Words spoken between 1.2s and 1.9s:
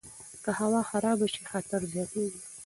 شي، خطر